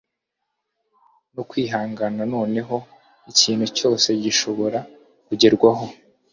[1.33, 2.75] no kwihangana- noneho
[3.31, 4.79] ikintu cyose gishobora
[5.27, 5.85] kugerwaho